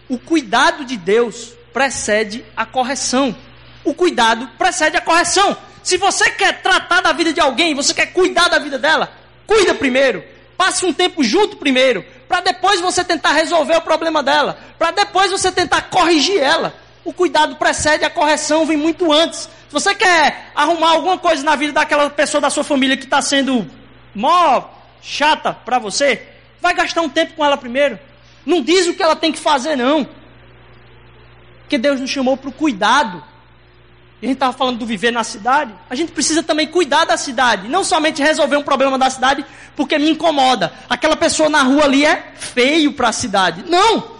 [0.09, 3.35] O cuidado de Deus precede a correção.
[3.83, 5.55] O cuidado precede a correção.
[5.83, 9.13] Se você quer tratar da vida de alguém, você quer cuidar da vida dela,
[9.45, 10.23] cuida primeiro.
[10.57, 15.31] Passe um tempo junto primeiro para depois você tentar resolver o problema dela, para depois
[15.31, 16.73] você tentar corrigir ela.
[17.03, 19.41] O cuidado precede a correção, vem muito antes.
[19.41, 23.21] Se você quer arrumar alguma coisa na vida daquela pessoa da sua família que está
[23.21, 23.69] sendo
[24.13, 24.63] mó
[25.01, 26.27] chata para você,
[26.59, 27.99] vai gastar um tempo com ela primeiro.
[28.45, 30.07] Não diz o que ela tem que fazer, não.
[31.61, 33.23] Porque Deus nos chamou para o cuidado
[34.21, 37.67] a gente estava falando do viver na cidade, a gente precisa também cuidar da cidade,
[37.67, 40.73] não somente resolver um problema da cidade porque me incomoda.
[40.89, 43.65] Aquela pessoa na rua ali é feio para a cidade.
[43.67, 44.15] Não!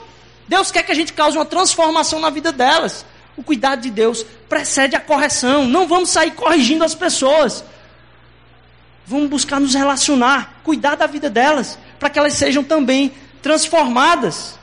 [0.48, 3.06] Deus quer que a gente cause uma transformação na vida delas.
[3.38, 5.66] O cuidado de Deus precede a correção.
[5.66, 7.64] Não vamos sair corrigindo as pessoas.
[9.08, 14.58] Vamos buscar nos relacionar, cuidar da vida delas, para que elas sejam também transformadas.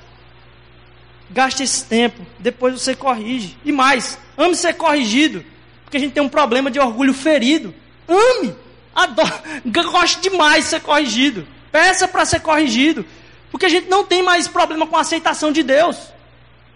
[1.32, 3.56] Gaste esse tempo, depois você corrige.
[3.64, 5.44] E mais, ame ser corrigido,
[5.84, 7.74] porque a gente tem um problema de orgulho ferido.
[8.06, 8.54] Ame,
[8.94, 9.32] adoro,
[9.64, 11.46] goste demais de ser corrigido.
[11.70, 13.04] Peça para ser corrigido,
[13.50, 15.96] porque a gente não tem mais problema com a aceitação de Deus.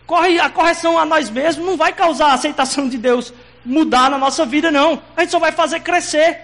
[0.07, 4.16] Corre, a correção a nós mesmos não vai causar a aceitação de Deus mudar na
[4.16, 5.03] nossa vida, não.
[5.16, 6.40] A gente só vai fazer crescer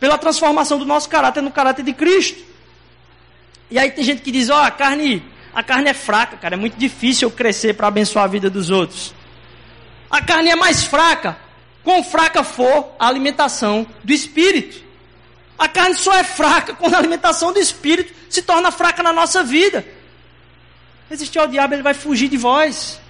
[0.00, 2.42] pela transformação do nosso caráter no caráter de Cristo.
[3.70, 5.22] E aí tem gente que diz, ó, oh, carne
[5.56, 6.54] a carne é fraca, cara.
[6.54, 9.14] É muito difícil eu crescer para abençoar a vida dos outros.
[10.10, 11.38] A carne é mais fraca.
[11.82, 14.84] Quão fraca for a alimentação do espírito.
[15.58, 19.42] A carne só é fraca quando a alimentação do espírito se torna fraca na nossa
[19.42, 19.82] vida.
[21.08, 23.00] Resistir ao diabo, ele vai fugir de vós.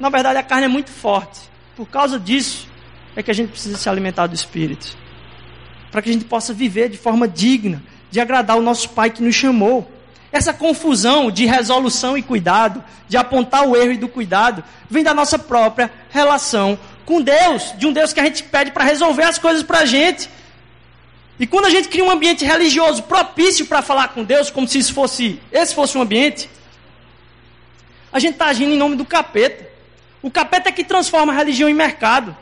[0.00, 1.40] Na verdade, a carne é muito forte.
[1.76, 2.66] Por causa disso,
[3.14, 4.98] é que a gente precisa se alimentar do espírito.
[5.92, 9.22] Para que a gente possa viver de forma digna, de agradar o nosso Pai que
[9.22, 9.93] nos chamou.
[10.34, 15.14] Essa confusão de resolução e cuidado, de apontar o erro e do cuidado, vem da
[15.14, 19.38] nossa própria relação com Deus, de um Deus que a gente pede para resolver as
[19.38, 20.28] coisas para a gente.
[21.38, 24.80] E quando a gente cria um ambiente religioso propício para falar com Deus, como se
[24.80, 26.50] isso fosse, esse fosse um ambiente,
[28.12, 29.64] a gente está agindo em nome do capeta.
[30.20, 32.36] O capeta é que transforma a religião em mercado.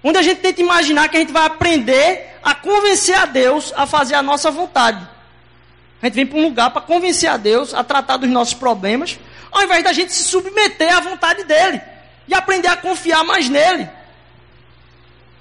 [0.00, 3.84] Onde a gente tenta imaginar que a gente vai aprender a convencer a Deus a
[3.84, 5.17] fazer a nossa vontade.
[6.00, 9.18] A gente vem para um lugar para convencer a Deus a tratar dos nossos problemas,
[9.50, 11.80] ao invés da gente se submeter à vontade dele
[12.26, 13.88] e aprender a confiar mais nele.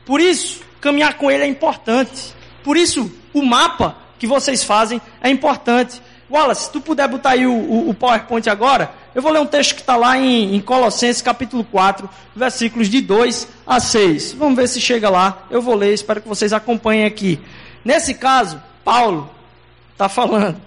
[0.05, 2.33] Por isso, caminhar com ele é importante.
[2.63, 6.01] Por isso, o mapa que vocês fazem é importante.
[6.29, 9.45] Wallace, se tu puder botar aí o, o, o PowerPoint agora, eu vou ler um
[9.45, 14.33] texto que está lá em, em, Colossenses capítulo 4, versículos de 2 a 6.
[14.33, 15.45] Vamos ver se chega lá.
[15.49, 17.39] Eu vou ler, espero que vocês acompanhem aqui.
[17.83, 19.29] Nesse caso, Paulo,
[19.97, 20.61] está falando.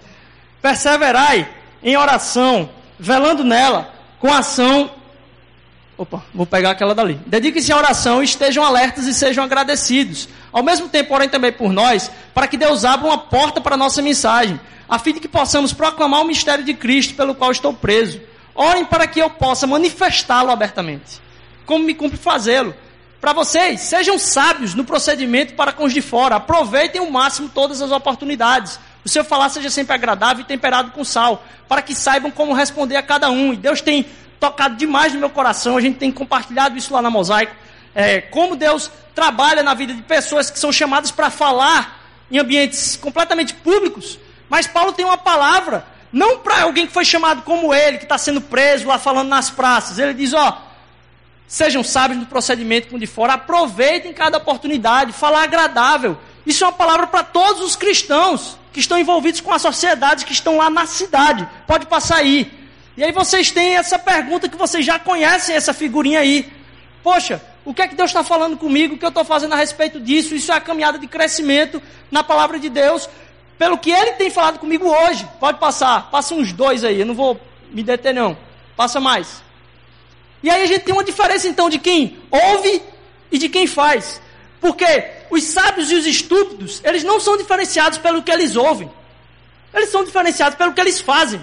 [0.61, 1.49] Perseverai
[1.81, 3.89] em oração, velando nela,
[4.19, 4.91] com ação.
[5.97, 7.19] Opa, vou pegar aquela dali.
[7.25, 10.27] Dediquem-se à oração, estejam alertas e sejam agradecidos.
[10.51, 13.77] Ao mesmo tempo, orem também por nós, para que Deus abra uma porta para a
[13.77, 17.73] nossa mensagem, a fim de que possamos proclamar o mistério de Cristo pelo qual estou
[17.73, 18.19] preso.
[18.53, 21.21] Orem para que eu possa manifestá-lo abertamente,
[21.65, 22.75] como me cumpre fazê-lo.
[23.21, 27.81] Para vocês, sejam sábios no procedimento para com os de fora, aproveitem o máximo todas
[27.81, 32.29] as oportunidades o seu falar seja sempre agradável e temperado com sal, para que saibam
[32.29, 33.53] como responder a cada um.
[33.53, 34.05] E Deus tem
[34.39, 37.55] tocado demais no meu coração, a gente tem compartilhado isso lá na Mosaico.
[37.93, 41.99] É, como Deus trabalha na vida de pessoas que são chamadas para falar
[42.31, 44.17] em ambientes completamente públicos.
[44.49, 48.17] Mas Paulo tem uma palavra, não para alguém que foi chamado como ele, que está
[48.17, 49.99] sendo preso lá falando nas praças.
[49.99, 50.61] Ele diz: ó,
[51.47, 56.17] sejam sábios no procedimento com de fora, aproveitem cada oportunidade, falar agradável.
[56.45, 60.33] Isso é uma palavra para todos os cristãos que estão envolvidos com a sociedade, que
[60.33, 61.47] estão lá na cidade.
[61.67, 62.51] Pode passar aí.
[62.95, 66.51] E aí vocês têm essa pergunta que vocês já conhecem essa figurinha aí.
[67.03, 68.95] Poxa, o que é que Deus está falando comigo?
[68.95, 70.35] O que eu estou fazendo a respeito disso?
[70.35, 73.09] Isso é a caminhada de crescimento na palavra de Deus.
[73.57, 75.27] Pelo que Ele tem falado comigo hoje.
[75.39, 76.09] Pode passar.
[76.09, 76.99] Passa uns dois aí.
[76.99, 77.39] Eu não vou
[77.71, 78.37] me deter não.
[78.75, 79.43] Passa mais.
[80.43, 82.81] E aí a gente tem uma diferença então de quem ouve
[83.31, 84.21] e de quem faz.
[84.61, 88.89] Porque os sábios e os estúpidos, eles não são diferenciados pelo que eles ouvem.
[89.73, 91.41] Eles são diferenciados pelo que eles fazem.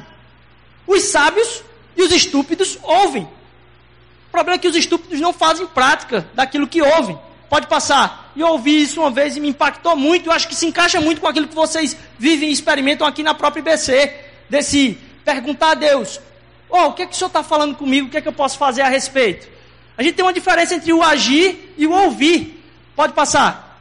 [0.86, 1.62] Os sábios
[1.96, 3.24] e os estúpidos ouvem.
[3.24, 7.18] O problema é que os estúpidos não fazem prática daquilo que ouvem.
[7.50, 8.30] Pode passar.
[8.36, 10.28] E eu ouvi isso uma vez e me impactou muito.
[10.28, 13.34] Eu acho que se encaixa muito com aquilo que vocês vivem e experimentam aqui na
[13.34, 14.14] própria IBC.
[14.48, 16.20] Desse perguntar a Deus:
[16.68, 18.06] oh, o que é que o senhor está falando comigo?
[18.06, 19.48] O que é que eu posso fazer a respeito?
[19.96, 22.57] A gente tem uma diferença entre o agir e o ouvir.
[22.98, 23.80] Pode passar.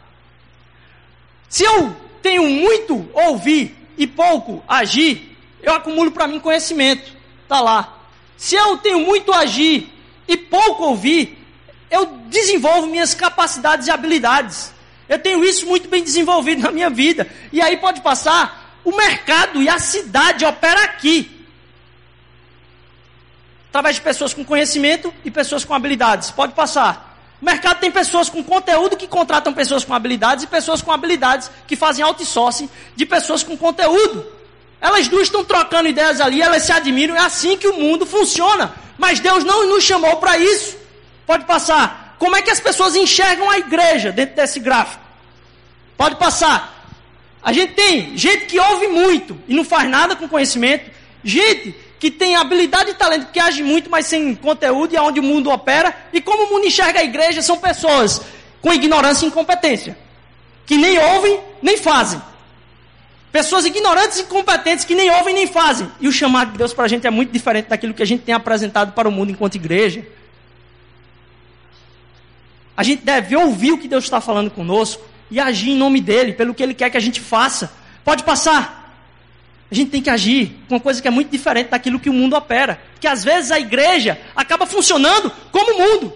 [1.49, 7.11] Se eu tenho muito ouvir e pouco agir, eu acumulo para mim conhecimento.
[7.41, 7.97] Está lá.
[8.37, 9.91] Se eu tenho muito agir
[10.27, 11.43] e pouco ouvir,
[11.89, 14.71] eu desenvolvo minhas capacidades e habilidades.
[15.09, 17.27] Eu tenho isso muito bem desenvolvido na minha vida.
[17.51, 21.43] E aí pode passar, o mercado e a cidade opera aqui.
[23.69, 26.29] Através de pessoas com conhecimento e pessoas com habilidades.
[26.29, 27.06] Pode passar.
[27.41, 31.51] O mercado tem pessoas com conteúdo que contratam pessoas com habilidades e pessoas com habilidades
[31.67, 34.25] que fazem outsourcing de pessoas com conteúdo.
[34.81, 38.73] Elas duas estão trocando ideias ali, elas se admiram, é assim que o mundo funciona.
[38.97, 40.77] Mas Deus não nos chamou para isso.
[41.25, 42.15] Pode passar.
[42.17, 45.03] Como é que as pessoas enxergam a igreja dentro desse gráfico?
[45.95, 46.75] Pode passar.
[47.43, 50.89] A gente tem gente que ouve muito e não faz nada com conhecimento,
[51.23, 55.23] gente que tem habilidade e talento, que age muito, mas sem conteúdo e aonde o
[55.23, 55.95] mundo opera.
[56.13, 58.21] E como o mundo enxerga a igreja, são pessoas
[58.61, 59.97] com ignorância e incompetência,
[60.65, 62.21] que nem ouvem nem fazem.
[63.31, 65.91] Pessoas ignorantes e incompetentes que nem ouvem nem fazem.
[65.99, 68.23] E o chamado de Deus para a gente é muito diferente daquilo que a gente
[68.23, 70.05] tem apresentado para o mundo enquanto igreja.
[72.75, 76.33] A gente deve ouvir o que Deus está falando conosco e agir em nome dele,
[76.33, 77.71] pelo que ele quer que a gente faça.
[78.03, 78.86] Pode passar.
[79.69, 82.13] A gente tem que agir com uma coisa que é muito diferente daquilo que o
[82.13, 82.79] mundo opera.
[83.01, 86.13] Que às vezes a igreja acaba funcionando como o mundo.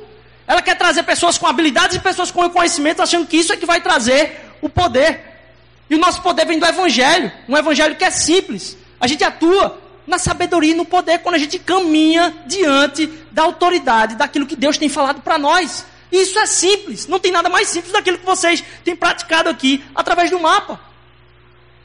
[0.48, 3.66] Ela quer trazer pessoas com habilidades e pessoas com conhecimento, achando que isso é que
[3.66, 5.20] vai trazer o poder.
[5.90, 7.32] E o nosso poder vem do Evangelho.
[7.48, 8.78] Um Evangelho que é simples.
[9.00, 14.16] A gente atua na sabedoria e no poder quando a gente caminha diante da autoridade,
[14.16, 15.86] daquilo que Deus tem falado para nós.
[16.10, 17.06] E isso é simples.
[17.06, 20.91] Não tem nada mais simples daquilo que vocês têm praticado aqui através do mapa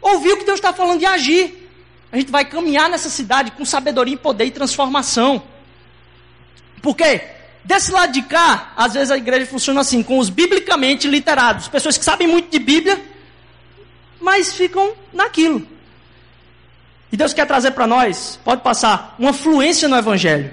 [0.01, 1.71] ouvir o que Deus está falando e agir.
[2.11, 5.43] A gente vai caminhar nessa cidade com sabedoria, poder e transformação.
[6.81, 7.21] Porque
[7.65, 11.99] desse lado de cá, às vezes a igreja funciona assim, com os biblicamente literados, pessoas
[11.99, 13.05] que sabem muito de Bíblia,
[14.21, 15.67] mas ficam naquilo.
[17.11, 20.53] E Deus quer trazer para nós, pode passar, uma fluência no Evangelho.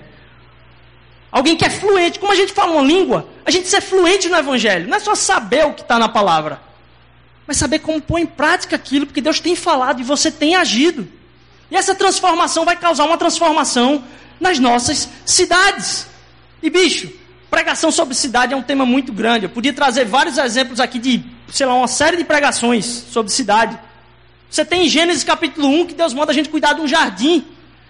[1.32, 4.38] Alguém que é fluente, como a gente fala uma língua, a gente ser fluente no
[4.38, 4.88] Evangelho.
[4.88, 6.62] Não é só saber o que está na palavra,
[7.48, 11.08] mas saber como pôr em prática aquilo, porque Deus tem falado e você tem agido.
[11.70, 14.04] E essa transformação vai causar uma transformação
[14.40, 16.08] nas nossas cidades.
[16.62, 17.12] E bicho,
[17.50, 19.46] pregação sobre cidade é um tema muito grande.
[19.46, 23.78] Eu podia trazer vários exemplos aqui de, sei lá, uma série de pregações sobre cidade.
[24.50, 27.46] Você tem em Gênesis capítulo 1 que Deus manda a gente cuidar de um jardim.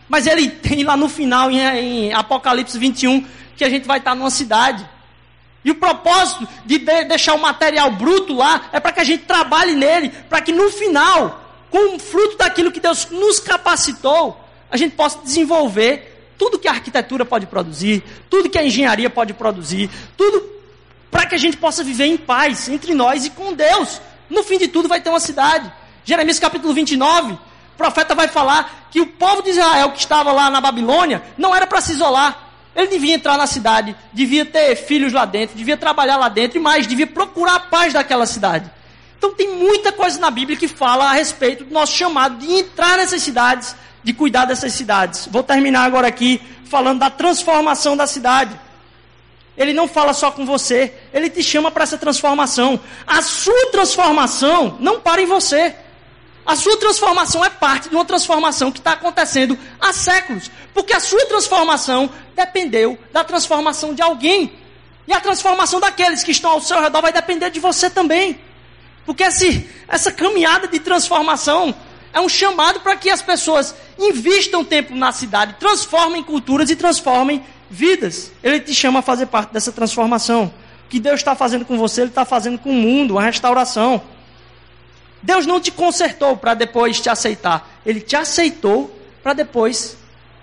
[0.09, 4.15] Mas ele tem lá no final, em, em Apocalipse 21, que a gente vai estar
[4.15, 4.87] numa cidade.
[5.63, 9.23] E o propósito de, de deixar o material bruto lá é para que a gente
[9.23, 14.75] trabalhe nele, para que no final, com o fruto daquilo que Deus nos capacitou, a
[14.75, 19.89] gente possa desenvolver tudo que a arquitetura pode produzir, tudo que a engenharia pode produzir,
[20.17, 20.51] tudo
[21.09, 24.01] para que a gente possa viver em paz entre nós e com Deus.
[24.29, 25.71] No fim de tudo vai ter uma cidade.
[26.03, 27.39] Jeremias capítulo 29, o
[27.77, 31.65] profeta vai falar que o povo de Israel que estava lá na Babilônia não era
[31.65, 32.42] para se isolar.
[32.75, 36.61] Ele devia entrar na cidade, devia ter filhos lá dentro, devia trabalhar lá dentro e
[36.61, 38.69] mais, devia procurar a paz daquela cidade.
[39.17, 42.97] Então tem muita coisa na Bíblia que fala a respeito do nosso chamado de entrar
[42.97, 45.27] nessas cidades, de cuidar dessas cidades.
[45.31, 48.59] Vou terminar agora aqui falando da transformação da cidade.
[49.55, 52.79] Ele não fala só com você, ele te chama para essa transformação.
[53.05, 55.75] A sua transformação não para em você.
[56.45, 60.51] A sua transformação é parte de uma transformação que está acontecendo há séculos.
[60.73, 64.51] Porque a sua transformação dependeu da transformação de alguém.
[65.07, 68.39] E a transformação daqueles que estão ao seu redor vai depender de você também.
[69.05, 71.73] Porque esse, essa caminhada de transformação
[72.13, 77.43] é um chamado para que as pessoas invistam tempo na cidade, transformem culturas e transformem
[77.69, 78.31] vidas.
[78.43, 80.53] Ele te chama a fazer parte dessa transformação.
[80.85, 84.01] O que Deus está fazendo com você, Ele está fazendo com o mundo, uma restauração.
[85.23, 87.79] Deus não te consertou para depois te aceitar.
[87.85, 89.97] Ele te aceitou para depois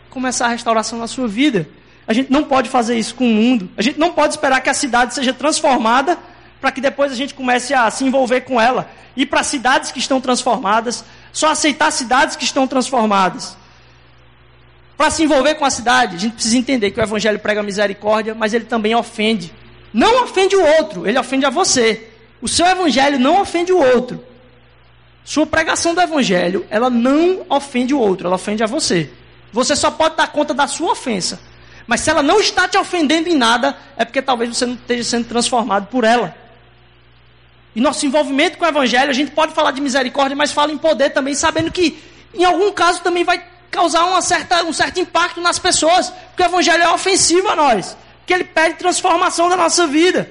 [0.08, 1.68] começar a restauração na sua vida.
[2.08, 3.70] A gente não pode fazer isso com o mundo.
[3.76, 6.18] A gente não pode esperar que a cidade seja transformada
[6.60, 8.90] para que depois a gente comece a se envolver com ela.
[9.14, 13.56] Ir para cidades que estão transformadas, só aceitar cidades que estão transformadas.
[14.96, 18.34] Para se envolver com a cidade, a gente precisa entender que o Evangelho prega misericórdia,
[18.34, 19.52] mas ele também ofende.
[19.92, 22.08] Não ofende o outro, ele ofende a você.
[22.40, 24.29] O seu Evangelho não ofende o outro.
[25.24, 29.10] Sua pregação do evangelho, ela não ofende o outro, ela ofende a você.
[29.52, 31.40] Você só pode dar conta da sua ofensa.
[31.86, 35.04] Mas se ela não está te ofendendo em nada, é porque talvez você não esteja
[35.04, 36.34] sendo transformado por ela.
[37.74, 40.78] E nosso envolvimento com o evangelho, a gente pode falar de misericórdia, mas fala em
[40.78, 41.98] poder também, sabendo que
[42.34, 46.46] em algum caso também vai causar uma certa, um certo impacto nas pessoas, porque o
[46.46, 50.30] evangelho é ofensivo a nós, porque ele pede transformação da nossa vida.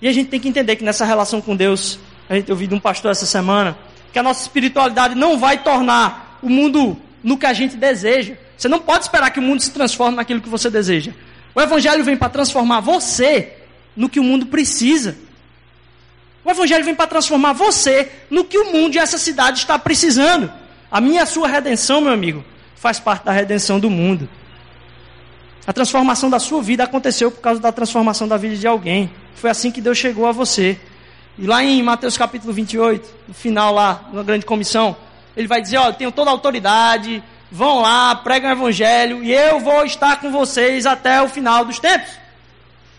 [0.00, 1.98] E a gente tem que entender que nessa relação com Deus,
[2.30, 3.76] a gente ouviu de um pastor essa semana,
[4.12, 8.34] que a nossa espiritualidade não vai tornar o mundo no que a gente deseja.
[8.56, 11.10] Você não pode esperar que o mundo se transforme naquilo que você deseja.
[11.52, 13.52] O Evangelho vem para transformar você
[13.96, 15.16] no que o mundo precisa.
[16.44, 20.52] O Evangelho vem para transformar você no que o mundo e essa cidade está precisando.
[20.88, 22.44] A minha e a sua redenção, meu amigo,
[22.76, 24.28] faz parte da redenção do mundo.
[25.66, 29.10] A transformação da sua vida aconteceu por causa da transformação da vida de alguém.
[29.34, 30.78] Foi assim que Deus chegou a você.
[31.40, 34.94] E lá em Mateus capítulo 28, no final lá, na grande comissão,
[35.34, 39.32] ele vai dizer, ó, eu tenho toda a autoridade, vão lá, pregam o evangelho, e
[39.32, 42.10] eu vou estar com vocês até o final dos tempos.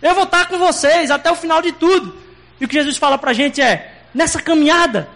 [0.02, 2.18] Eu vou estar com vocês até o final de tudo.
[2.60, 5.08] E o que Jesus fala para a gente é, nessa caminhada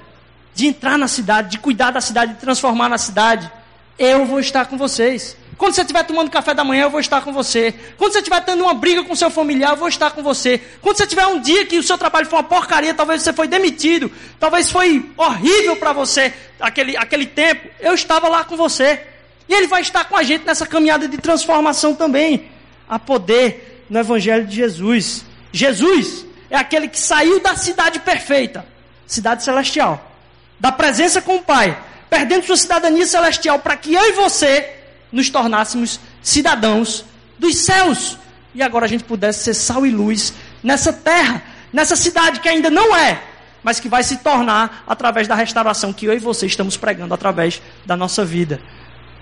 [0.53, 3.51] de entrar na cidade, de cuidar da cidade, de transformar na cidade,
[3.97, 5.35] eu vou estar com vocês.
[5.57, 7.73] Quando você estiver tomando café da manhã, eu vou estar com você.
[7.97, 10.59] Quando você estiver tendo uma briga com seu familiar, eu vou estar com você.
[10.81, 13.47] Quando você tiver um dia que o seu trabalho foi uma porcaria, talvez você foi
[13.47, 19.01] demitido, talvez foi horrível para você aquele, aquele tempo, eu estava lá com você.
[19.47, 22.49] E ele vai estar com a gente nessa caminhada de transformação também.
[22.87, 25.25] A poder no Evangelho de Jesus.
[25.51, 28.65] Jesus é aquele que saiu da cidade perfeita,
[29.07, 30.11] cidade celestial,
[30.59, 31.77] da presença com o Pai,
[32.09, 34.69] perdendo sua cidadania celestial para que eu e você
[35.15, 37.05] nos tornássemos cidadãos
[37.39, 38.17] dos céus.
[38.53, 41.41] E agora a gente pudesse ser sal e luz nessa terra,
[41.71, 43.23] nessa cidade que ainda não é,
[43.63, 47.61] mas que vai se tornar através da restauração que eu e você estamos pregando através
[47.85, 48.59] da nossa vida,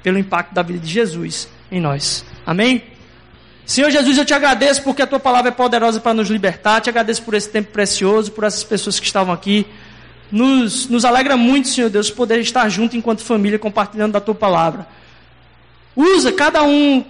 [0.02, 2.26] pelo impacto da vida de Jesus em nós.
[2.44, 2.84] Amém?
[3.64, 6.82] Senhor Jesus, eu te agradeço porque a tua palavra é poderosa para nos libertar.
[6.82, 9.66] Te agradeço por esse tempo precioso, por essas pessoas que estavam aqui.
[10.32, 14.88] Nos, nos alegra muito, Senhor Deus, poder estar junto enquanto família, compartilhando da tua palavra.
[15.96, 17.04] Usa cada um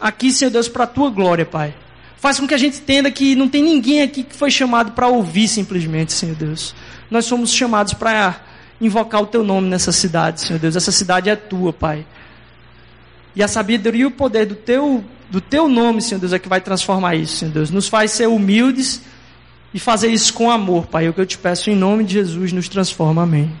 [0.00, 1.74] aqui, Senhor Deus, para a tua glória, Pai.
[2.16, 5.06] Faz com que a gente entenda que não tem ninguém aqui que foi chamado para
[5.08, 6.74] ouvir simplesmente, Senhor Deus.
[7.10, 8.40] Nós somos chamados para
[8.80, 10.74] invocar o teu nome nessa cidade, Senhor Deus.
[10.74, 12.06] Essa cidade é tua, Pai.
[13.36, 16.48] E a sabedoria e o poder do teu, do teu nome, Senhor Deus, é que
[16.48, 17.70] vai transformar isso, Senhor Deus.
[17.70, 19.02] Nos faz ser humildes
[19.72, 21.06] e fazer isso com amor, Pai.
[21.06, 23.22] É o que eu te peço em nome de Jesus, nos transforma.
[23.22, 23.52] Amém.